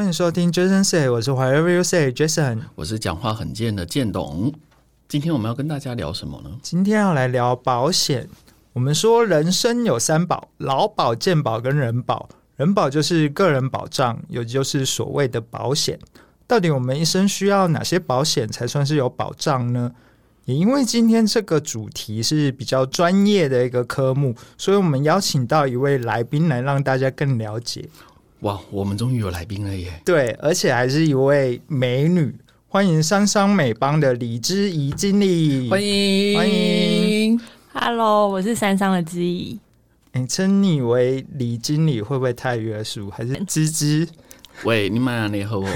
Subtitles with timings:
[0.00, 4.50] 欢迎收听 Jason Say，我是 Whatever You Say Jason，我是讲话很贱的建董。
[5.06, 6.50] 今天我们要跟大家聊什么呢？
[6.62, 8.26] 今天要来聊保险。
[8.72, 12.30] 我们说人生有三宝：劳保、健保跟人保。
[12.56, 15.98] 人保就是个人保障，也就是所谓的保险。
[16.46, 19.92] 到底我们一生需要哪些保险才算是有保障呢？
[20.46, 27.86] 也因为今天这个主题是比较专业的一个科目，所以我们邀请到一位来宾来让大家更了解。
[28.40, 30.00] 哇，我们终于有来宾了耶！
[30.02, 32.34] 对，而且还是一位美女，
[32.68, 37.38] 欢迎商商美邦的李之怡经理，欢迎欢迎。
[37.74, 39.58] Hello，我是三商的之怡。
[40.14, 43.10] 你称你为李经理会不会太约束？
[43.10, 44.08] 还是芝芝？
[44.64, 45.68] 喂，你妈你和我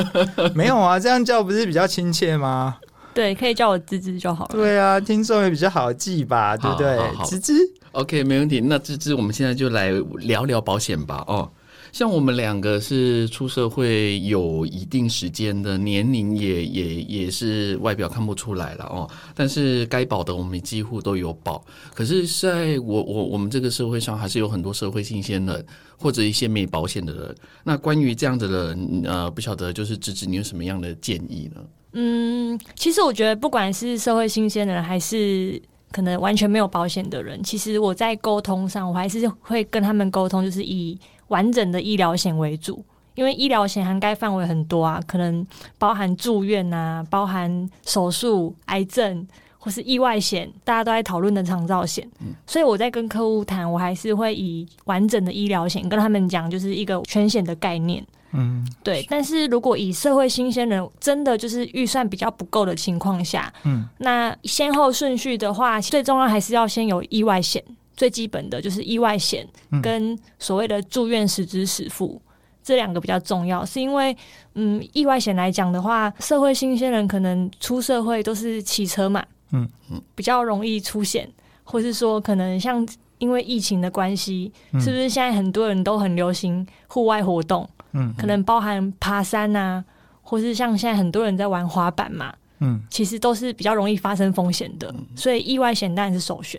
[0.54, 1.00] 没有啊？
[1.00, 2.76] 这样叫不是比较亲切吗？
[3.14, 4.50] 对，可以叫我芝芝就好了。
[4.52, 6.54] 对啊，听说也比较好记吧？
[6.54, 6.98] 对不对？
[7.24, 7.54] 芝芝
[7.92, 8.60] ，OK，没问题。
[8.60, 11.24] 那芝芝，我们现在就来聊聊保险吧。
[11.26, 11.50] 哦。
[11.92, 19.10] 像我们两个是出社会有一定时间的，年龄也也也是外表看不出来了哦。
[19.34, 21.64] 但是该保的我们几乎都有保。
[21.94, 27.34] 可是，在我我我们这个社会上，还是有很多社会新鲜人或者一些没保险的人。
[27.64, 31.60] 那关于这样子的人，呃，不晓得就是芝芝，你有什么样的建议呢？
[31.92, 40.96] 嗯，其实我觉得，不管是社会新鲜人，还是可能完全没有保险的人，其实我在沟通上，我还是会跟他们沟通，就是以。
[41.30, 42.84] 完整的医疗险为主，
[43.16, 45.44] 因为医疗险涵盖范围很多啊，可能
[45.78, 49.26] 包含住院啊，包含手术、癌症
[49.58, 52.08] 或是意外险，大家都在讨论的长照险。
[52.20, 58.04] 嗯，所以我在跟客户谈，我还是会以完整的医疗险跟他们讲，就是一个全险的概念。
[58.32, 59.04] 嗯，对。
[59.10, 67.62] 但是如果以社会新鲜人真的就是预算比较不够的情况下，嗯，那先后顺序的话，最重要还是要先有意外险。
[68.00, 69.46] 最基本的就是意外险
[69.82, 74.16] 跟所谓的住院实支实付，嗯、这两个比较重要，是因为
[74.54, 79.22] 嗯，意外险来讲的话，社会新鲜人可能出社会都是骑车嘛，
[79.52, 81.30] 嗯嗯，比较容易出险，
[81.62, 82.88] 或是说可能像
[83.18, 89.84] 因为疫情的关系，嗯、是不是现在很多人都很流行户外活动，嗯，可能包含爬山啊，
[90.22, 96.58] 或是像现在很多人在玩滑板嘛，嗯，其实都是比较容易发生风险的，所以意外险当然是首选。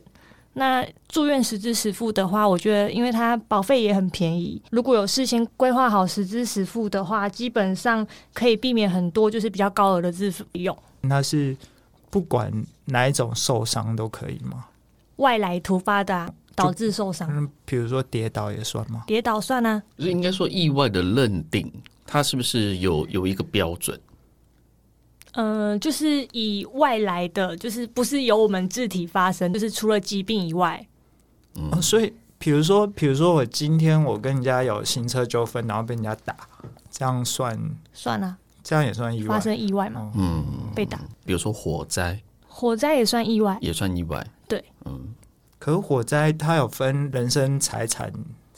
[0.53, 10.78] 那住院实支实付的话，我觉得因为它保费也很便宜，如果有事先规划好实支实付的话，基本上可以避免很多就是比较高额的自费用。
[11.01, 11.56] 那是
[12.09, 12.51] 不管
[12.85, 14.66] 哪一种受伤都可以吗？
[15.16, 19.03] 外来突发的、啊、导致受伤，嗯，比如说跌倒也算吗？
[19.07, 19.81] 跌倒算啊。
[19.97, 21.72] 就是应该说意外的认定，
[22.06, 23.97] 它是不是有有一个标准？
[25.34, 30.86] 嗯、呃，就是以外来的，就是不是由我们自体发生，就是除了疾病以外。
[31.56, 36.36] 嗯，哦、所以比如说，比如说我今天我跟人家有行车纠纷，然后被人家打，
[36.90, 37.58] 这样算
[37.94, 38.38] 算啊？
[38.64, 39.28] 这样也算意外？
[39.36, 40.12] 发生意外吗？
[40.16, 40.44] 嗯，
[40.75, 41.00] 被打。
[41.25, 44.25] 比如说火灾，火灾也算意外，也算意外。
[44.47, 45.14] 对，嗯。
[45.58, 48.12] 可是火灾它有分人身财产。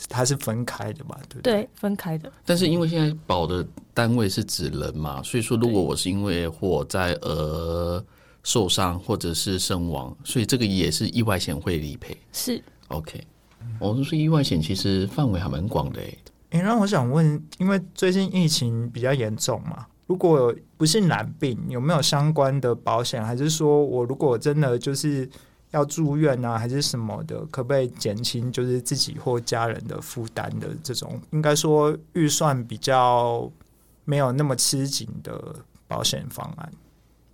[0.09, 1.17] 它是分开的嘛？
[1.29, 1.53] 对不对？
[1.53, 2.31] 对，分开的。
[2.45, 8.03] 但是因为现在保的单位是指人嘛，所以说如果我是因为火灾而
[8.43, 12.15] 受伤或者是身亡，所以这个也是意外险会理赔。
[12.31, 13.23] 是 OK。
[13.79, 16.17] 我们说意外险其实范围还蛮广的诶。
[16.51, 23.23] 诶，那我想问，因为最近疫情比较严重嘛，如果不是染病，有没有相关的保险？
[23.23, 25.29] 还是说我如果真的就是？
[25.73, 27.43] 要住院啊，还是什么的？
[27.47, 31.19] 可不可以减轻就是自己或家人的负担的这种？
[31.31, 33.51] 应该说预算比较
[34.05, 35.55] 没有那么吃紧的
[35.87, 36.71] 保险方案。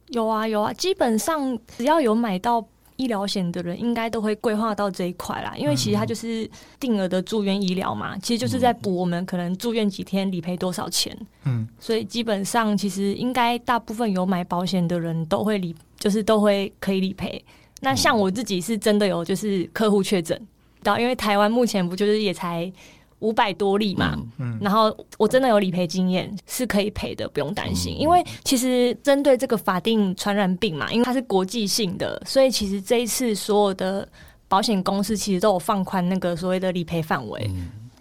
[0.08, 5.54] 有啊有啊，基本上只要有买到医疗险的人，应该都会规划到这一块啦。
[5.58, 6.50] 因为其实它就是
[6.80, 11.16] 定额的住院医疗嘛，其实就是在补我们可能住院几天理赔多少钱。
[11.44, 17.44] 嗯，所以基本上其实应该大部分有买保险的人都会理，就是都会可以理赔。
[17.82, 20.40] 那像我自己是真的有，就是客户确诊
[20.84, 22.72] 到，因为台湾目前不就是也才
[23.20, 27.98] 五百多例嘛，嗯，然后我真的有理赔经验，是可以赔的，不用担心。
[28.00, 34.08] 因为其实针对这个法定传染病嘛，因为它是国际性的，所以其实这一次所有的
[34.48, 37.50] 保险公司其实都有放宽那个所谓的理赔范围。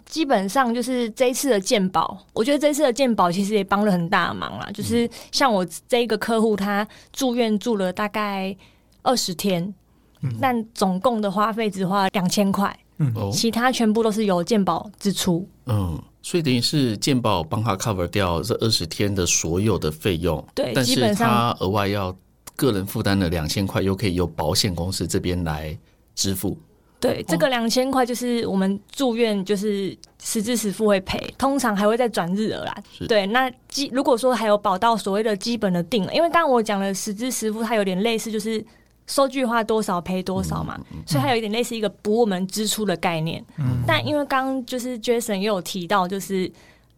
[0.05, 4.69] 基本上就是这一次的鉴保，我觉得这一次的鉴保其实也帮了很大的忙啦。
[4.73, 8.55] 就是像我这一个客户，他住院住了大概。
[9.01, 9.73] 二十天，
[10.41, 22.15] 但总共的花费只花两千块，嗯，其他全部都是由健保支出，嗯，所以等于是健保帮他 cover 掉这二十天的所有的费用，对，但是他额外要
[22.55, 25.77] 个人负担的两千块，又可以由保险公司这边来
[26.13, 26.57] 支付，
[26.99, 32.77] 对，这个两千块就是我们住院就是实支实付会赔，通常还会再转日额啦。
[33.07, 38.61] 对，那基如果说还有保到所谓的基本的定额，因为刚刚我讲了实支实付，它有点类似就是
[39.09, 43.43] 收据花多少赔多少嘛，所以它有一点类似一个补我们支出的概念。
[43.57, 46.49] 嗯，但因为刚刚就是 Jason 也有提到，就是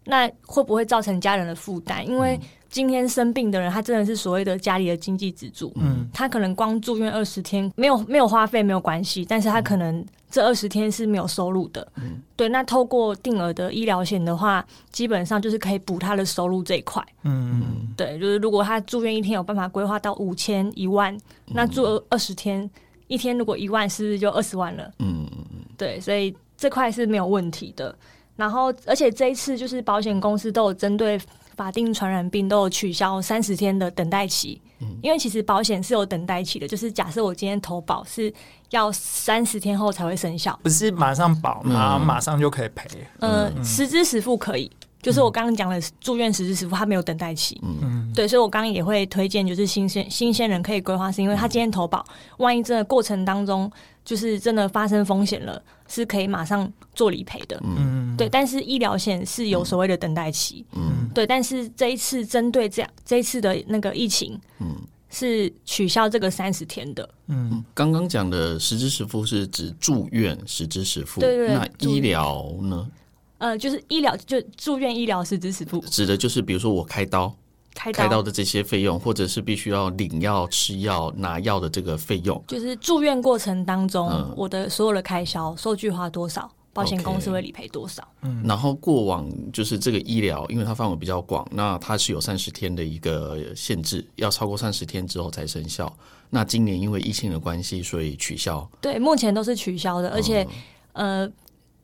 [0.05, 2.05] 那会不会造成家人的负担？
[2.05, 2.39] 因为
[2.69, 5.71] 今天生病的人，他真的是所谓的家里的经济支柱。
[5.75, 11.85] 嗯，他可能光住院二十天，没有没有花费没有关系，但是他可能这二十天是没有收入的。
[11.97, 12.47] 嗯，对。
[12.47, 17.05] 那透过定额的医疗险的话，基本上就是可以补他的收入这一块。
[17.23, 21.15] 嗯，对，就是如果他住院一天有办法规划到五千一万，
[21.47, 22.67] 那住二十天，
[23.07, 24.89] 一天如果一万，是不是就二十万了？
[24.99, 27.93] 嗯嗯嗯，对，所以这块是没有问题的。
[28.35, 31.19] 然后，而且这一次就是保险公司都有针对。
[31.53, 38.33] 法定传染病都有取消三十天的等待期，嗯，因为其实保险是有等待期的，就是假设我今天投保是
[38.71, 42.89] 要三十天后才会生效，不是马上保，然后马上就可以赔。
[43.19, 44.71] 嗯，呃，实支实付可以。
[45.03, 47.59] 就是我刚刚讲的住院实支实付，他没有等待期。
[47.63, 52.03] 嗯，对，所以我刚刚也会推荐，就是新鲜新鲜人可以规划，是因为他今天投保，
[52.37, 53.69] 万一这个过程当中
[54.03, 57.59] 就是真的发生风险了，是可以马上做理赔的。
[57.63, 58.27] 嗯，对。
[58.27, 60.65] 但是医疗险是有所谓的等待期。
[60.73, 61.25] 嗯，对。
[61.25, 64.75] 但是这一次针对这样这一次的那个疫情，嗯，
[65.09, 67.07] 是取消这个三十天的。
[67.27, 71.55] 嗯，刚刚讲的实支实付是指住院实支实付，对，对对。
[71.55, 72.89] 那医疗呢？
[73.37, 77.35] 呃，就是医疗，就住院医疗实支实付，指的就是比如说我开刀，
[77.73, 88.07] 开刀，开刀的这些费用，或者是必须要领药、吃药、拿药的这个费用，就是住院过程当中，嗯、我的所有的开销，收据花多少，保险公司会理赔多少。
[88.21, 95.91] 嗯，然后过往就是这个医疗，因为它范围比较广，那它是有三十天的一个限制，要超过三十天之后才生效。
[96.29, 98.69] 那今年因为疫情的关系，所以取消。
[98.79, 100.47] 对，目前都是取消的，而且、
[100.93, 101.31] 嗯、呃。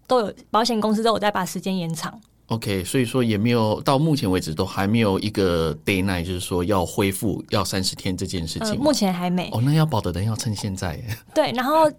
[0.10, 2.18] 都有保险公司都有在把时间延长。
[2.48, 8.70] OK，所以说也没有到目前为止都还没有一个 deadline，就是说要恢复要三十天这件事情。
[8.70, 9.50] 呃，目前还没。
[9.52, 10.98] 哦，那要保的人要趁现在。
[11.36, 11.92] 对，然后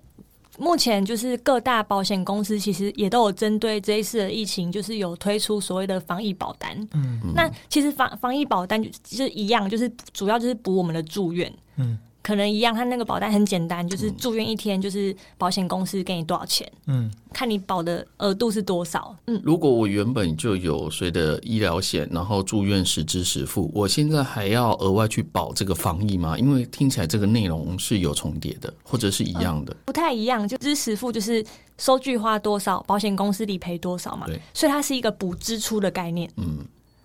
[0.59, 6.89] 目前就是各大保险公司其实也都有针对这一次的疫情，就是有推出所谓的防疫保单。
[6.95, 11.53] 嗯，那其实防防疫保单就是一样，就是主要就是补我们的住院。
[11.77, 11.99] 嗯。
[12.23, 19.41] 可能一样，他那个保单很简单，就是住院一天，就是保险公司给你多少钱，嗯，看你保的额度是多少，嗯。
[19.43, 26.37] 如果我原本就有谁的医疗险，然后住院实支实付，我现在还要额外去保这个防疫吗？
[26.37, 30.47] 因为听起来这个内容是有重叠的，或者是一样的，嗯、不太一样。
[30.47, 31.43] 就支实付就是
[31.79, 36.59] 收据花多少，保险公司理赔多少嘛，对，所以它是一个补支出的概念，嗯。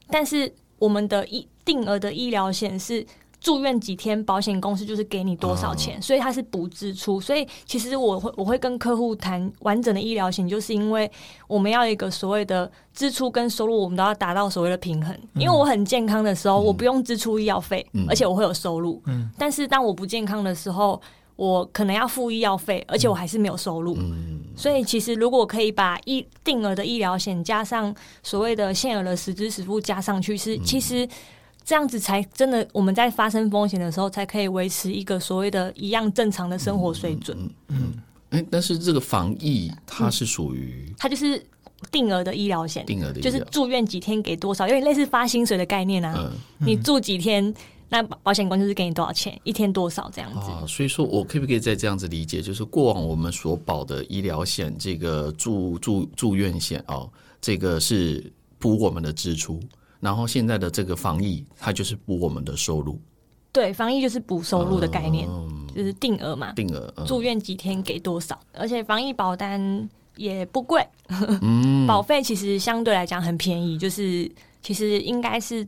[0.09, 3.05] 但是我们的医定额的医疗险是。
[3.43, 7.19] 住院几天，保险公司就是给你多少钱，所以它是补支出。
[7.19, 11.11] 所以其实我会我会跟客户谈完整的医疗险，就是因为
[11.45, 15.13] 我们要一个所谓的支出跟收入，我们都要达到所谓的平衡。
[15.35, 19.03] 因为我很健康的时候，我不用支出医药费，而且我会有收入。
[19.37, 21.01] 但是当我不健康的时候，
[21.35, 23.97] 我可能要付医药费，而且我还是没有收入。
[24.55, 31.05] 所以其实如果可以把医定额的医疗险加上所谓的现有的实支实付加上去，是其实。
[31.65, 37.37] 这样子才真的，我们在发生风险的时候，才可以维持一个所谓的一样正常的生活水准。
[37.69, 37.93] 嗯，
[38.31, 41.41] 嗯，但是这个防疫它是属于、嗯，它就是
[41.91, 46.13] 定额的医疗险，定额的就是住院几天给多少，有点类似发薪水的概念啊。
[46.17, 47.53] 嗯，你住几天，
[47.87, 50.51] 那保险公司是给你多少钱，一天多少这样子。
[50.51, 58.29] 啊，所以说我可不可以再这样子理解，就是过往我们所保的医疗险，这个住住住院险哦，这个是
[58.59, 59.61] 补我们的支出。
[60.03, 62.99] 然后现在的这个防疫，它就是补我们的收入。
[63.53, 66.51] 对，防疫就是补收入的概念，嗯、就是定额嘛。
[66.51, 68.37] 定额，嗯、住院几天给多少？
[68.51, 70.85] 而且防疫保单也不贵，
[71.41, 74.29] 嗯、保费其实相对来讲很便宜，就是
[74.61, 75.65] 其实应该是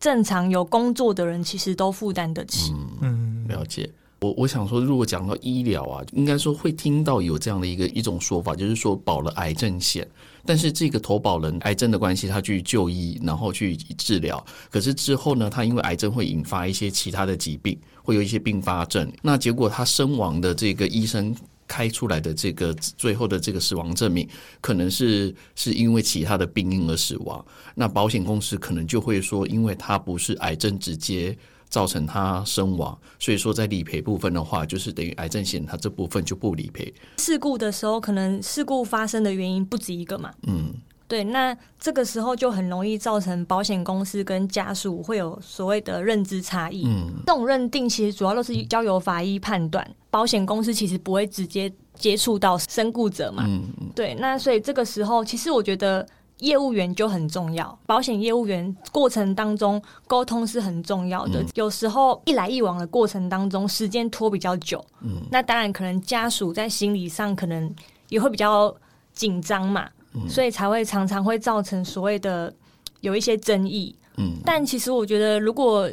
[0.00, 2.72] 正常有工作的人其实都负担得起。
[3.00, 3.88] 嗯，了解。
[4.20, 10.04] 我我想说，如果讲到医疗啊，应该说会听到有这样的一个一种说法，就是说保了癌症险，
[10.44, 21.32] 但是这个投保人癌症的关系，他去就医，然后去治疗，可是之后呢，他因为癌症会引发一些其他的疾病，会有一些并发症，那结果他身亡的这个医生
[21.68, 24.28] 开出来的这个最后的这个死亡证明，
[24.60, 31.38] 可能是是因为其他的病因而死亡，那保险公司可能就会说，因为他不是癌症直接。
[31.68, 36.92] 造成他身亡，所以说在理赔部分的话，就是等于癌症险，它这部分就不理赔。
[37.18, 40.30] 事故的时候，可能事故发生的原因不止一个嘛。
[40.46, 40.72] 嗯，
[41.06, 46.84] 对，那这个时候就很容易造成保险公司跟家属会有所谓的认知差异。
[46.86, 53.44] 嗯，这种认定其实主要都是交由法医判断，保险公司其实不会直接接触到身故者嘛。
[53.46, 56.06] 嗯嗯，对，那所以这个时候，其实我觉得
[56.40, 57.78] 业务员就很重要。
[57.86, 61.42] 保险业务员过程当中沟通是很重要的。
[61.42, 67.74] 嗯、有时候一来一往的过程当中，时间拖比较久，嗯，那当然可能家属在心理上可能
[68.08, 68.74] 也会比较
[69.12, 72.52] 紧张嘛，嗯、所以才会常常会造成所谓的
[73.00, 73.94] 有一些争议。
[74.16, 75.88] 嗯，但其实我觉得如果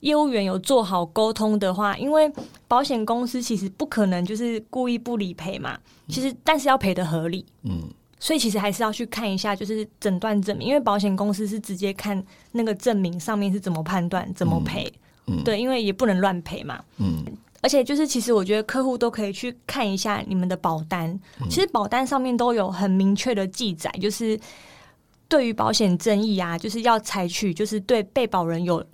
[0.00, 2.32] 业务员有做好沟通的话，因为
[2.66, 5.78] 保险公司其实不可能就是故意不理赔嘛。
[6.08, 7.44] 其实，但是要赔的合理。
[7.62, 7.82] 嗯，
[8.20, 12.22] 所以其实还是要去看一下，就是诊断证明，因为保险公司是直接看
[12.52, 14.92] 那个证明上面是怎么判断、怎么赔。
[15.26, 16.80] 嗯，对，因为也不能乱赔嘛。
[16.98, 17.24] 嗯，
[17.60, 24.38] 而且就是其实我觉得客户都可以去看一下你们的保单，其实保单上面都有很明确的记载，就是
[25.26, 28.84] 对于保险争议啊，就是要采取就是对被保人有。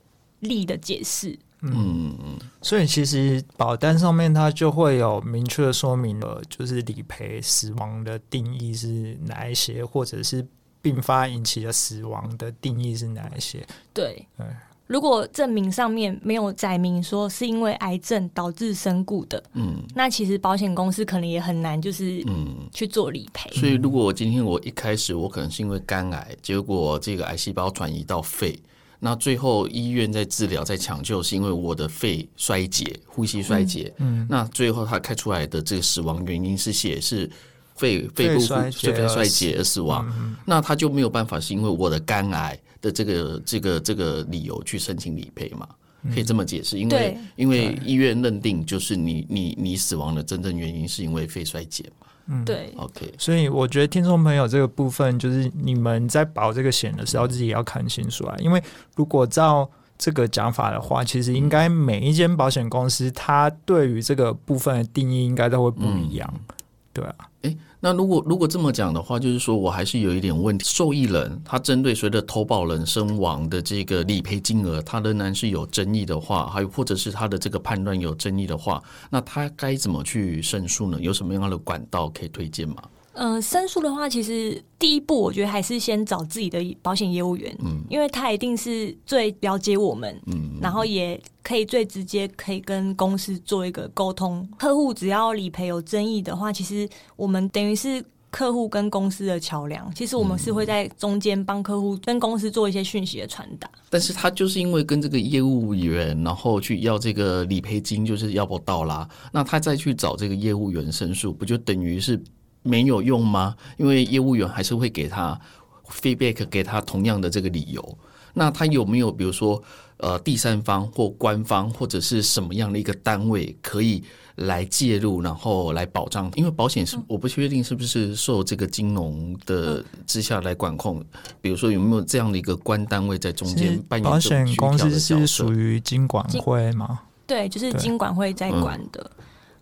[0.41, 10.45] 利的解释，嗯嗯，所以其实保单上面它就会有明确的说明了，就是理赔死亡的定义是哪一些，或者是
[10.83, 13.65] 并发引起的死亡的定义是哪一些。
[13.95, 14.45] 对，对，
[14.89, 23.49] 如果证明上面没有载明说是因为癌症导致身故的，嗯，那其实保险公司可能也很难就是嗯去做理赔。
[23.53, 28.59] 所以如果今天我一开始我可能是因为肝癌，结果这个癌细胞转移到肺。
[28.99, 33.93] 那最后医院在治疗在抢救，是因为我的肺衰竭、呼吸衰竭。
[33.99, 37.31] 嗯，嗯，那最后他开出来的这个死亡原因是写是
[37.75, 40.07] 肺肺部肺肺衰竭而死亡。
[40.19, 45.69] 嗯，那他就没有办法是因为我的肝癌的这个这个这个理由去申请理赔嘛？
[46.13, 52.07] 可以这么解释，因为因为医院认定就是你你你死亡的真正原因是因为肺衰竭嘛。
[52.29, 58.35] 嗯，对，OK，所以我觉得听众朋友这个部分，就是你们在保这个险的时候，自己也要看清楚啊。
[58.41, 58.61] 因为
[58.97, 66.55] 如果照这个讲法的话，其实应该每一间保险公司，它对于这个部分的定义应该都会不一样，嗯、
[66.93, 67.15] 对啊。
[67.43, 70.65] 欸那如果如果这么讲的话，就是说我还是有一点问题。
[70.67, 80.99] 受益人他针对随着投保人身亡的这个理赔金额，他仍然是有争议的话，还有或者是他的这个判断有争议的话，那他该怎么去申诉呢？
[81.01, 82.77] 有什么样的管道可以推荐吗？
[83.19, 94.47] 嗯、呃，申诉的话，其实第一步我觉得还是先找自己的保险业务员，嗯，因为他一定是最了解我们，嗯，然后也可以最直接可以跟公司做一个沟通。
[94.59, 99.91] 客户只要理赔有争议的话，其实我们等于是客户跟公司的桥梁。
[99.95, 103.67] 其实我们是会在中间帮客户跟公司做一些讯息的传达。
[103.89, 109.09] 但是他就是因为跟这个业务员，然后去要这个理赔金，就是要不到啦。
[109.33, 112.23] 那他再去找这个业务员申诉，不就等于是？
[112.67, 113.55] 没有用吗？
[113.79, 115.41] 因为业务员还是会给他
[115.89, 117.99] feedback，给他同样的这个理由。
[118.35, 119.63] 那他有没有比如说
[119.97, 124.05] 呃第三方或官方或者是什么样的一个单位可以
[124.35, 126.31] 来介入，然后来保障？
[126.35, 131.03] 因为保险是我不确定是不是受这个金融的之下来管控。
[131.41, 134.05] 比如说有没有这样的一个官单位在中间扮演？
[134.11, 137.01] 保险公司是属于金管会吗？
[137.27, 139.11] 对，就是金管会在管的。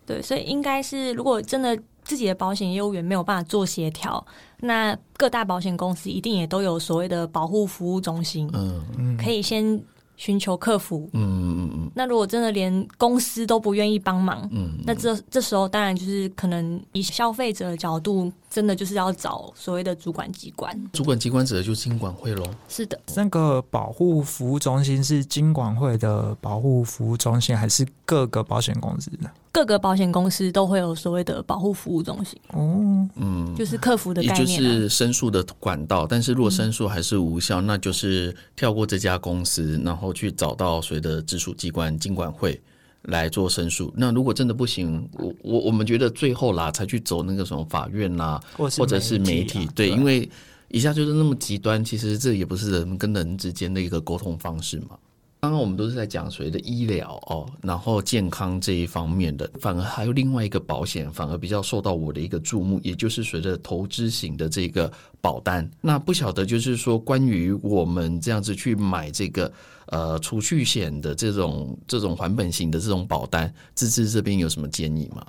[0.05, 1.79] 对，所以应该是如果真的。
[2.05, 4.25] 自己的保险业务员没有办法做协调，
[4.61, 9.81] 那各大保险公司一定也都有所谓的保护服务中心，嗯嗯，可以先
[10.15, 11.91] 寻求客服，嗯嗯嗯。
[11.93, 20.89] 那如果真的连公司都不愿意帮忙，嗯，那这这时候当然就是可能以消费者的角度，真的就是要找所谓的主管机关。
[20.93, 22.45] 主管机关指的就是金管会喽？
[22.69, 29.29] 是的，那个保护服务中心是金管会的保护服务中心，还是各个保险公司的？
[29.55, 36.05] 各个保险公司都会有所谓的保护服务中心哦，嗯，就是客服的概念，也就是申诉的管道。
[36.05, 42.61] 但是如果申诉还是无效，嗯、那就是跳过这家公司，然后去找到谁的直属机关金管会
[43.03, 43.93] 来做申诉。
[43.95, 50.29] 那如果真的不行，我我我们觉得最后啦，才去走那个什么法院啦，或者是媒体，对，因为
[50.67, 54.97] 一下就是那么极端，其实这也不是人跟人之间的一个沟通方式嘛。
[55.41, 65.69] 刚刚我们都是在讲所谓的医疗哦，然后健康这一方面的，反而还有另外一个保险，反而比较受到我的一个注目，也就是随着投资型的这个保单。
[65.81, 69.53] 那不晓得就是说，关于我们这样子去买这个
[69.87, 75.23] 呃储蓄险的这种这种还本型的这种保单，芝芝这边有什么建议吗？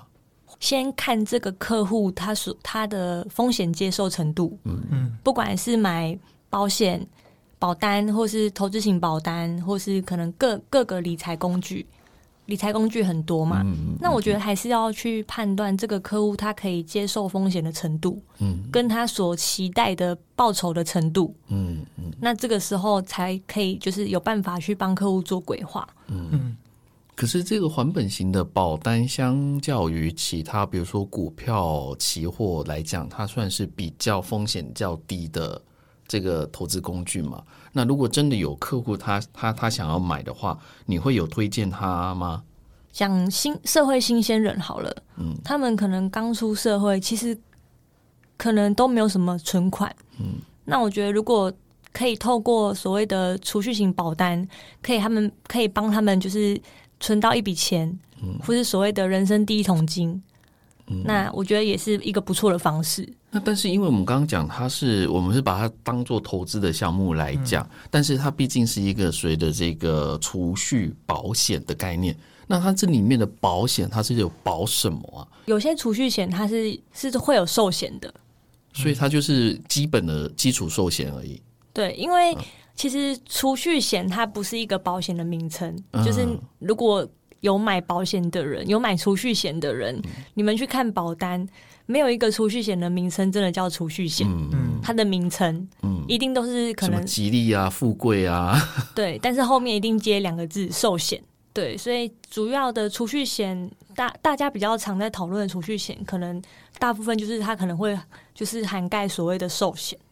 [0.59, 6.17] 先看这个客户他所他的风险接受程度，嗯嗯，不管是买
[6.49, 7.07] 保险。
[7.59, 11.85] 保单，或是投资型保单，或是可能各各个理财工具，
[12.45, 13.61] 理财工具很多嘛。
[13.65, 22.11] 嗯，那我觉得还是要去判断这个客户他可以接受风险的程度，嗯，跟他所期待的报酬的程度，嗯嗯。
[22.19, 26.57] 那这个时候才可以就是有办法去帮客户做规划，嗯嗯。
[27.15, 35.59] 可是这个还本型的保单，相较于其他，比如说股票、期货来讲，它算是比较风险较低的
[36.07, 37.43] 这个投资工具嘛？
[37.73, 42.43] 那如果真的有客户他他他想要买的话，你会有推荐他吗？
[42.91, 47.37] 讲新社会新鲜人好了，嗯，他们可能刚出社会，其实
[48.37, 50.35] 可能都没有什么存款，嗯，
[50.65, 51.51] 那我觉得如果
[51.91, 54.47] 可以透过所谓的储蓄型保单，
[54.81, 56.59] 可以他们可以帮他们就是。
[56.99, 57.87] 存到一笔钱，
[58.23, 60.19] 嗯或是所谓的人生第一桶金，
[60.87, 63.07] 嗯，那我觉得也是一个不错的方式。
[63.29, 72.15] 那但是因为我们刚刚讲，它是我们是把它当做投资的项目来讲，嗯，但是它毕竟是一个随着这个储蓄保险的概念。
[72.47, 75.27] 那它这里面的保险，它是有保什么啊？
[75.45, 78.13] 有些储蓄险它是是会有寿险的，
[78.73, 81.41] 所以它就是基本的基础寿险而已。
[81.73, 82.33] 对，因为。
[82.35, 82.41] 嗯
[82.77, 86.27] 其实储蓄险它不是一个保险的名称，嗯，就是
[86.59, 87.03] 如果
[87.41, 91.47] 有买保险的人，有买储蓄险的人，嗯，你们去看保单，
[91.85, 98.59] 没有一个储蓄险的名称真的叫储蓄险，嗯，它的名称，嗯，一定都是可能吉利啊、富贵啊，
[98.95, 101.21] 对，但是后面一定接两个字寿险，
[101.53, 106.41] 对，所以主要的储蓄险，大大家比较常在讨论的储蓄险，可能
[106.79, 107.97] 大部分就是它可能会
[108.33, 110.06] 就是涵盖所谓的寿险，嗯。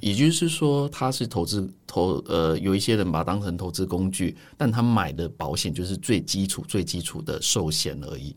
[0.00, 8.34] 也就是说，他是投资投呃，有一些人把它当成投资工具，但他买的保险就是最基础、最基础的寿险而已。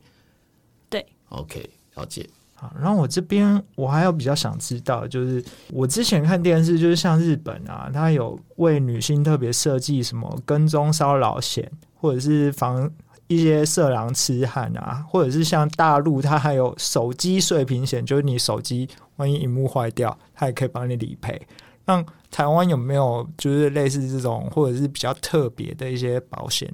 [0.90, 2.30] 对，OK，了解。
[2.56, 12.90] 好，然后我这边我还有比较想知道，就是我之前看电视，就是像日本啊，它有为女性特别设计什么跟踪骚扰险，或者是防
[13.28, 18.90] 一些色狼痴汉啊，或者是像大陆，它还有手机碎屏险，就是你手机。
[19.18, 21.40] 万一荧幕坏掉，它也可以帮你理赔。
[21.86, 26.68] 那台湾有没有就是类似这种，或者是比较特别的一些保险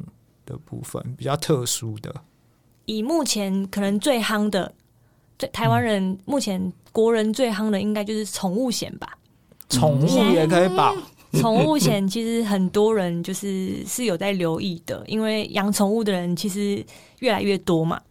[0.45, 2.15] 的部分，比较特殊的？
[2.85, 4.73] 以目前可能最夯的，
[5.37, 9.17] 最台湾人目前国人最夯的，应该就是宠物险吧？
[9.67, 10.95] 宠物也可以保。
[11.33, 16.83] 宠物险其实很多人就是是有在留意的，因为养宠物的人其实
[17.19, 18.01] 越来越多嘛，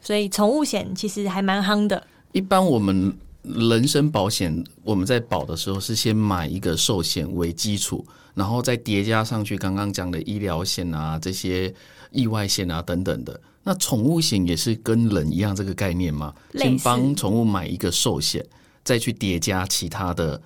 [0.00, 2.06] 所以宠物险其实还蛮夯的。
[2.32, 3.16] 一般我们。
[3.42, 11.74] 人身保险，我们在保的时候是先买一个寿险为基础，然后再叠加上去刚刚讲的医疗险啊、这些
[12.10, 13.40] 意外险啊等等的。
[13.62, 16.34] 那宠物险也是跟人一样这个概念吗？
[16.52, 18.44] 先帮宠物买一个寿险，
[18.84, 20.38] 再去叠加其他的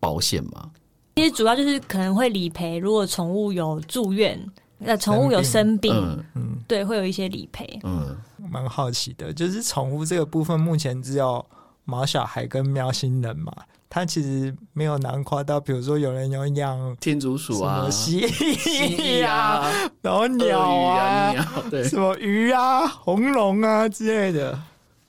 [0.00, 0.72] 保险吗？
[1.20, 4.40] 其实主要就是可能会理赔，如果宠物有住院，
[4.78, 7.78] 那宠物有生病，嗯嗯，对，会有一些理赔。
[7.82, 8.16] 嗯，
[8.50, 11.44] 蛮好奇的，就是宠物这个部分目前只有。
[11.86, 13.52] 毛小孩跟喵星人嘛，
[13.88, 19.68] 它其实没有囊括到，比如说有人有养天竺鼠啊、蜥蜴啊，
[20.00, 21.42] 然后鸟啊、鸟
[21.82, 24.56] 什么鱼啊、红龙啊之类的，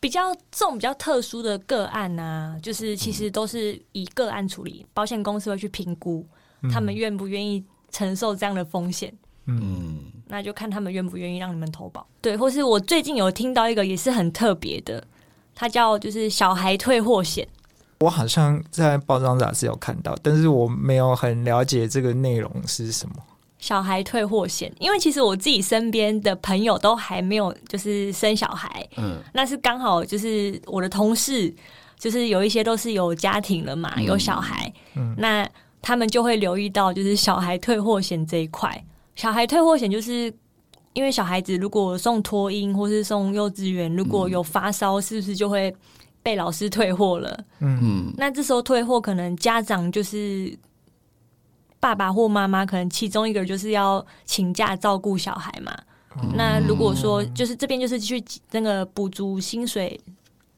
[0.01, 6.27] 比较这种比较特殊的个案啊，就是其实都是以个案处理，保险公司会去评估
[6.73, 9.13] 他们愿不愿意承受这样的风险，
[9.45, 15.01] 嗯，那就看他们愿不愿意让你们投保，对，或是我最近有听到一个也是很特别的。
[15.53, 17.47] 它叫就是小孩退货险，
[17.99, 23.15] 我好像在报章杂志有看到，但是我没有很了解这个内容是什么。
[23.61, 31.53] 小孩退货险，因为其实我自己身边的朋友都还没有就是生小孩，嗯，那是刚好就是我的同事，
[31.97, 35.49] 就是有一些都是有家庭了嘛，有小孩，嗯，那
[35.81, 38.83] 他们就会留意到就是小孩退货险这一块。
[39.15, 40.33] 小孩退货险就是。
[40.93, 45.73] 因为小孩子如果送托婴或是送幼稚园，如果有发烧，是不是就会
[46.21, 47.43] 被老师退货了？
[47.61, 50.53] 嗯，那这时候退货，可能家长就是
[51.81, 55.77] 爸爸或妈妈，可能其中一个人就是要请假照顾小孩嘛。
[56.21, 59.99] 嗯、那如果说就是这边就是去那个补足薪水，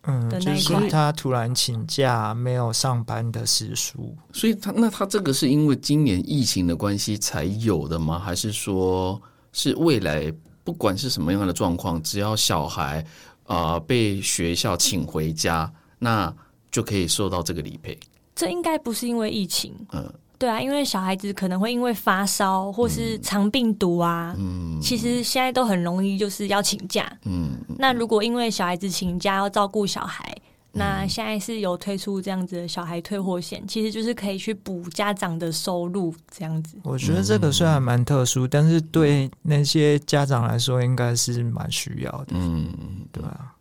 [0.04, 8.20] 嗯，的那一块，他突然请假没有上班的时数，所以他那他这个是因为今年疫情的关系才有的吗？
[8.20, 9.20] 还是说？
[9.56, 10.34] 是未来
[10.64, 13.06] 不管是什么样的状况，只要小孩
[13.46, 16.36] 啊、呃、被学校请回家，那
[16.72, 17.96] 就可以受到这个理赔。
[18.34, 20.12] 这应该不是因为疫情，嗯，
[20.44, 30.36] 对啊，因为小孩子可能会因为发烧或是肠病毒啊，嗯，其实现在都很容易就是要请假，嗯，那如果因为小孩子请假要照顾小孩。
[30.76, 36.76] 那现在是有推出这样子的小孩退货险，其实就是可以去补家长的收入这样子。
[36.82, 42.30] 我觉得这个虽然蛮特殊，但是对那些家长来说应该是蛮需要的。
[42.32, 42.68] 嗯，
[43.12, 43.54] 对啊。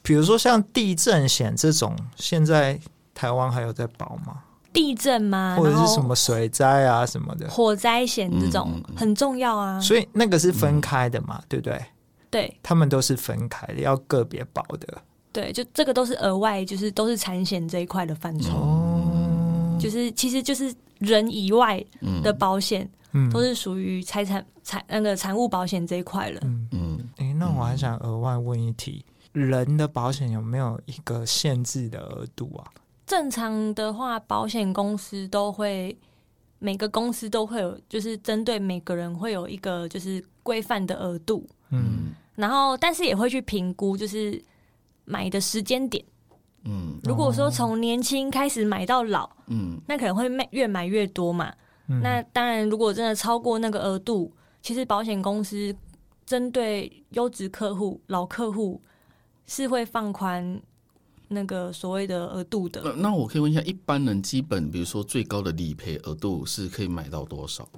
[0.00, 2.78] 比如说像地震险这种，现在
[3.12, 4.44] 台湾还有在保吗？
[4.72, 9.80] 地震嘛，或者是什么水灾啊什么的，火灾险这种很重要啊。
[9.80, 11.84] 所以那个是分开的嘛，嗯、对不对？
[12.30, 15.02] 对，他们都是分开的，要个别保的。
[15.30, 18.50] 对，就这个都是额外，就是都是产险这一块的范畴。
[18.56, 21.82] 哦，就是其实就是人以外
[22.22, 26.40] 的保险，嗯，都是属于财产财那个产物保险这一块了。
[26.44, 32.64] 嗯嗯，哎、欸，那我还想额外问一题，人的保险有没有一个限制的额度啊？
[33.12, 35.94] 正常的话，保险公司都会
[36.58, 41.46] 每个公司都会有，就是针对每个人会有一个就是规范的额度。
[41.68, 44.42] 嗯，然后但是也会去评估，就是
[45.04, 46.02] 买的时间点。
[46.64, 51.52] 嗯，如果说从年轻开始买到老，嗯，那可能会越买越多嘛。
[51.88, 55.76] 嗯，那当然，如果真的超过那个额度，其实保险公司
[56.24, 58.80] 针对优质客户、老客户
[59.44, 60.58] 是会放宽。
[61.32, 67.68] 那个所谓的额度的，那那我可以问一下，一般人基本比如说最高的理赔额度是可以买到多少？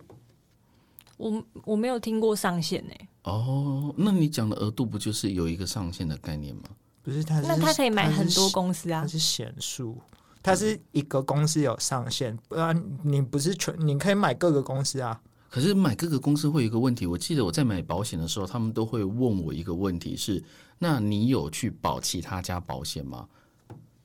[1.16, 2.94] 我我没有听过上限呢。
[3.22, 6.62] 哦，那你讲的额度不就是有一个上限的概念吗？
[7.02, 9.96] 不是，它是那它可以买很多公司啊，它是险数，
[10.42, 15.20] 它是一个公司有上限，不然你不是全，你可以买各个公司啊。
[15.48, 20.42] 可是买各个公司会有一个问题，我记得我在买保险的时候，他们都会问我一个问题是：
[20.78, 23.28] 那你有去保其他家保险吗？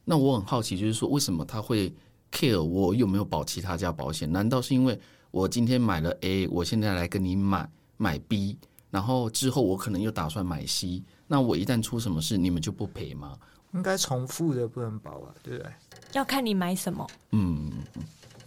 [0.09, 1.93] 那我很好奇，就是说，为什么他会
[2.31, 4.31] care 我有没有保其他家保险？
[4.31, 8.57] 难道是因为我今天买了 A，我现在来跟你买买 B，
[8.89, 13.37] 然后之后我可能又打算买 C，那我一旦出什么事，你们就不赔吗？
[13.75, 15.71] 应该重复的不能保啊，对不对？
[16.13, 17.71] 要看你买什么，嗯，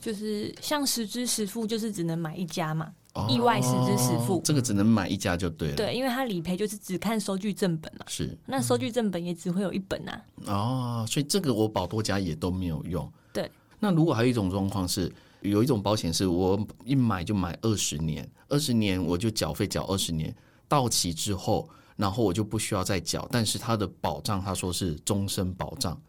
[0.00, 2.92] 就是像实支实付，就是只能买一家嘛。
[3.28, 5.76] 意外实支实付，这个只能买一家就对了。
[5.76, 8.06] 对，因为它理赔就是只看收据正本了。
[8.08, 10.18] 是，那收据正本也只会有一本呐。
[10.46, 13.10] 哦，所以这个我保多家也都没有用。
[13.32, 13.50] 对。
[13.78, 20.34] 那如果还有一种状况是，有一种保险是我一买就买二十年，二十年我就缴费缴二十年，
[20.66, 26.00] 到期之后，然后我就不需要再缴，但是它的保障他说是终身保障。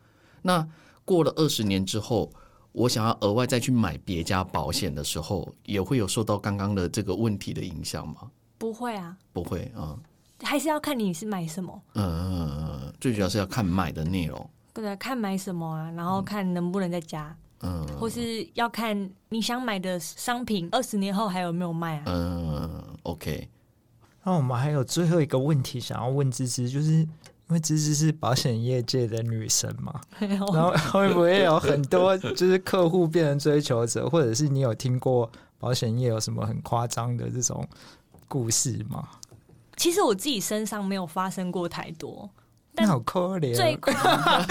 [0.42, 0.66] 那
[1.04, 2.32] 过了二十年之后。
[2.74, 8.30] 我想要额外再去买别家保险的时候，也会有受到刚刚的这个问题的影响吗？
[8.58, 9.98] 不会啊，不会啊，
[10.42, 11.82] 还是要看你是买什么。
[11.94, 14.50] 嗯，最主要是要看买的内容。
[14.74, 22.04] 对，看买什么啊，然后看能不能再加，嗯，或是要看你想买的商品二十年后还有没有卖啊？
[22.08, 23.48] 嗯，OK。
[24.24, 27.08] 那我们还有最后一个问题想要问芝芝，就是。
[27.54, 37.64] 因为芝芝是保险业界的女神嘛， 然后 会不会有很多就是客户变成追求者，或者是你有听过保险业有什么很夸张的这种
[38.28, 39.08] 故事吗？
[39.78, 42.28] 其实我自己身上没有发生过太多，
[42.74, 43.56] 但好可怜。
[43.56, 43.94] 最夸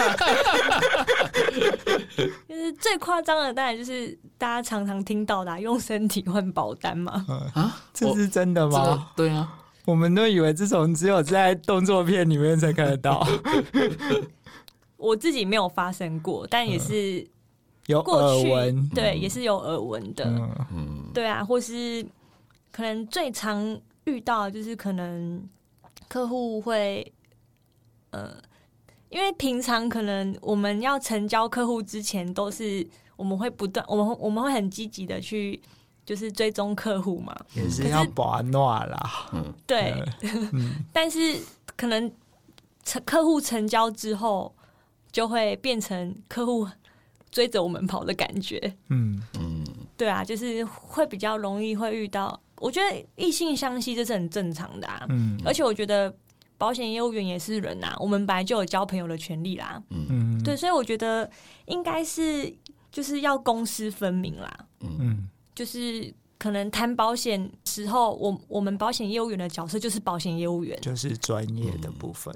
[2.49, 7.27] 就是最夸张的，当然就是大家常常听到的、啊、用身体换保单嘛。
[7.53, 9.11] 啊，这是真的吗？
[9.17, 9.59] 对啊。
[9.85, 13.27] 我们都以为这种只有在动作片里面才看得到。
[14.97, 17.27] 我自己没有发生过，但也是
[17.87, 20.25] 有耳闻，对，也是有耳闻的。
[20.73, 22.07] 嗯，对啊，或是
[22.71, 25.43] 可能最常遇到就是可能
[26.07, 27.13] 客户会，
[28.11, 28.33] 呃，
[29.09, 35.61] 因为平常可能我们要成交客户之前，都是我们会不断，我们我们会很积极的去。
[36.05, 39.31] 就是追踪客户嘛，也是要保暖啦。
[39.33, 39.95] 嗯，对，
[40.53, 41.41] 嗯、 但是
[41.77, 42.11] 可能
[42.85, 44.53] 成客户成交之后，
[45.13, 46.69] 就会变成客户
[47.31, 48.59] 追着我们跑的感觉。
[48.89, 49.65] 嗯嗯，
[49.97, 52.39] 对啊，就是会比较容易会遇到。
[52.57, 55.07] 我觉得异性相吸这是很正常的啊。
[55.09, 56.13] 嗯，而且我觉得
[56.59, 59.83] 保险业务员也是人啊，我们本来就有交朋友的权利啦。
[59.91, 61.31] 嗯，对，所以我觉得
[61.67, 62.53] 应该是
[62.91, 64.67] 就是要公私分明啦。
[64.81, 65.29] 嗯嗯。
[65.55, 72.35] 就是可能谈保险时候，我我们保险业务员的角色就是保险业务员，就是专业的部分。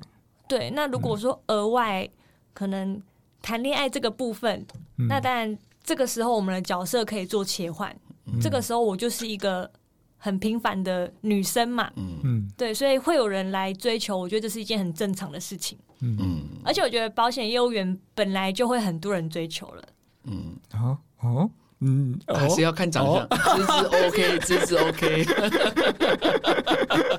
[0.49, 2.09] 对，那如果说额外
[2.55, 3.03] 可能
[3.43, 4.65] 谈恋爱这个部分，
[4.99, 7.95] 嗯、那当然这个时候我们的角色可以做切换。
[8.27, 9.69] 嗯、这个时候我就是一个
[10.17, 15.79] 很平凡的女生嘛，嗯嗯，对，所以会有人来追求，我觉得这是一件很正常的事情。
[16.01, 19.83] 嗯嗯，而且我觉得保险业务员本来就会很多人追求了。
[20.25, 21.51] 嗯，哦哦。
[21.87, 23.73] 嗯，还是要看长相，资质
[24.07, 25.25] OK，资质 OK。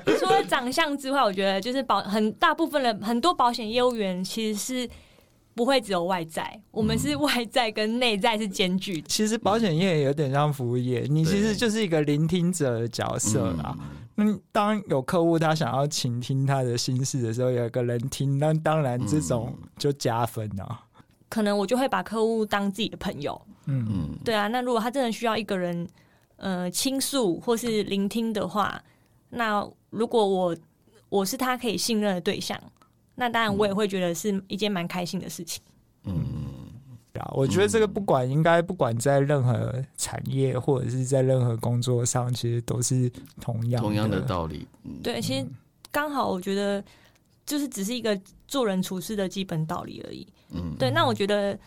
[0.18, 4.90] 除了长相之外，我觉得就是保很大部分的很多保险业务员其实是
[5.54, 9.00] 不会只有外在，我们是外在跟内在是兼具。
[9.08, 13.74] 其实保险业也有点像服务业，你其实就是一个聆听者的角色啦。
[14.16, 20.80] 那当有客户他想要倾听他的心事的时候，有一个人听，那当然这种就加分了。
[21.30, 23.40] 可能我就会把客户当自己的朋友。
[23.68, 25.86] 嗯嗯，对啊，那如果他真的需要一个人
[26.36, 28.82] 呃倾诉或是聆听的话，
[29.30, 30.56] 那如果我
[31.10, 32.58] 我是他可以信任的对象，
[33.14, 35.62] 那当然我也会觉得是一件蛮开心的事情。
[36.04, 36.14] 嗯，
[37.20, 44.66] 啊，我觉得这个不管应该不管在任何产业或者是在任何工作上，其实都是同样同样的道理。
[44.84, 45.46] 嗯，对，其实
[45.90, 46.82] 刚好我觉得
[47.44, 50.26] 就是只是一个做人处事的基本道理而已。
[50.50, 51.58] 嗯，对，那我觉得，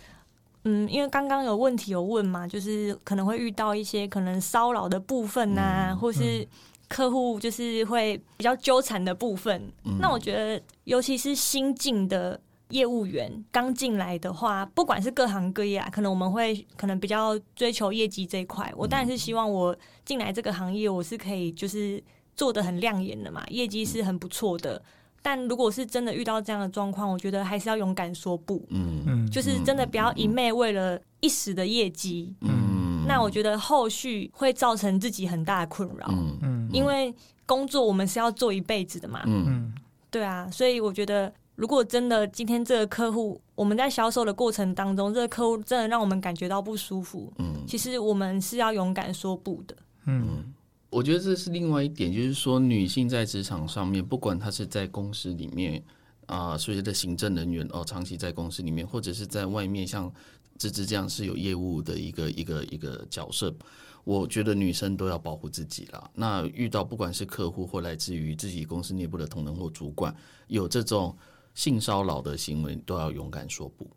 [0.64, 6.48] 嗯，因为刚刚有问题有问嘛，就是可能会遇到一些可能骚扰的部分啊，嗯或是
[6.88, 9.62] 客户就是会比较纠缠的部分。
[9.86, 18.72] 嗯那我觉得，尤其是新进的业务员刚进来的话，不管是各行各业啊，可能我们会可能比较追求业绩这一块。
[18.78, 22.02] 我当然是希望我进来这个行业，我是可以就是
[22.36, 24.82] 做的很亮眼的嘛，业绩是很不错的。
[25.22, 28.66] 但如果是真的遇到这样的状况，我觉得还是要勇敢说不。
[28.70, 29.04] 嗯。
[29.06, 36.08] 嗯，就是真的不要一昧为了一时的业绩，嗯，那我觉得后续会造成自己很大的困扰。
[36.10, 36.38] 嗯。
[36.42, 36.70] 嗯。
[36.72, 37.14] 因为
[37.46, 39.46] 工作我们是要做一辈子的嘛，嗯。
[39.48, 39.74] 嗯
[40.10, 49.76] 对啊，所以我觉得如果真的今天这个客户我们在销售的过程当中，这个客户真的让我们感觉到不舒服，嗯，其实我们是要勇敢说不的。
[50.06, 50.54] 嗯
[50.92, 55.82] 我觉得这是另外一点，就是说女性在职场上面，不管她是在公司里面
[56.26, 60.14] 啊，所谓的行政人员哦，长期在公司里面，或者是在外面像
[60.58, 63.56] 芝芝这样是有业务的一个一个一个角色，
[64.04, 66.12] 我觉得女生都要保护自己啦。
[66.14, 70.14] 那遇到不管是客户或来自于自己公司内部的同仁或主管
[70.48, 71.16] 有这种
[71.56, 73.90] 性骚扰的行为，都要勇敢说不。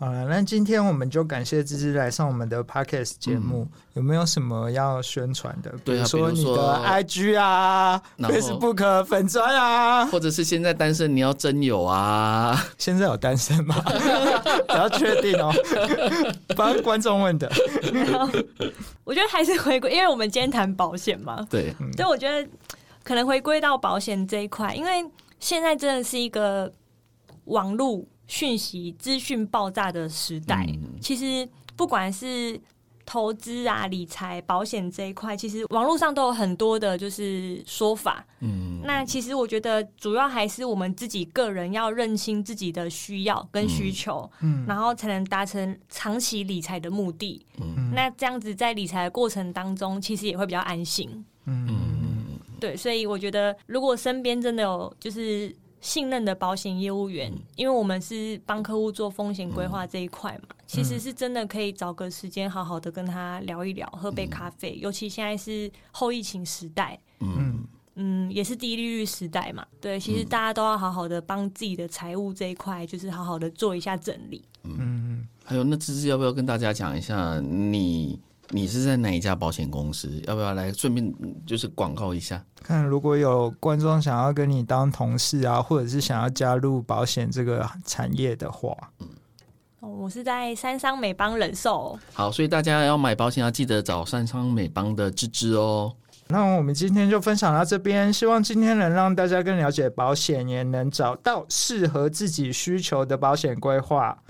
[0.00, 5.70] 好了，那今天我们就感谢芝芝来上我们的 podcast 节目，有没有什么要宣传的？
[5.72, 13.74] 啊如说你比如说的 IG 啊、Facebook 粉砖啊，或者是现在单身你要真有啊，现在有单身吗？
[14.68, 15.52] 不要确定哦，
[16.56, 17.50] 帮观众问的。
[19.02, 22.48] 我觉得还是回归，因为我们今天谈保险嘛，对，所以我觉得
[23.02, 25.04] 可能回归到保险这一块，因为
[25.40, 26.72] 现在真的是一个
[27.46, 30.64] 网络讯息资讯爆炸的时代。
[30.68, 32.60] 嗯其实不管是
[33.04, 38.22] 投资啊、理财、保险这一块，其实网络上都有很多的就是说法。
[38.40, 47.44] 嗯，那其实我觉得主要还是我们自己个人要认清自己的需要跟需求，嗯然后才能达成长期理财的目的。
[47.60, 51.24] 嗯那这样子在理财的过程当中，其实也会比较安心。
[51.46, 64.78] 嗯对，所以我觉得，如果身边真的有就是信任的保险业务员，因为我们是帮客户做风险规划这一块嘛，其实是真的可以找个时间好好的跟他聊一聊，喝杯咖啡。
[64.80, 67.64] 尤其现在是后疫情时代，嗯。
[68.00, 74.40] 嗯，也是低利率时代嘛，对，其实大家都要好好的帮自己的财务这一块，就是好好的做一下整理。
[74.62, 80.10] 嗯，还有，那芝芝要不要跟大家讲一下你你是在哪一家保险公司？
[80.26, 82.42] 要不要来顺便嗯就是广告一下？
[82.62, 88.74] 看如果有观众想要跟你当同事啊，或者是想要加入保险这个产业的话，
[89.80, 91.98] 哦，我是在三商美邦人寿。
[92.14, 95.94] 好，所以大家要买保险要记得找三商美邦的芝芝哦。
[96.28, 104.22] 那我们今天就分享到这边，希望今天能让大家更了解保险，也能找到适合自己需求的保险规划。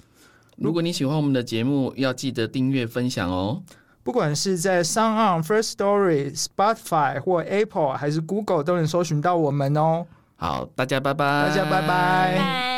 [0.56, 3.62] 如果你喜欢我们的节目，要记得订阅分享哦。
[4.08, 10.06] 不管是在 SoundOn、First Story、Spotify 或 Apple 还是 Google，都能搜寻到我们哦。
[10.36, 12.77] 好，大家拜拜，大家拜拜拜。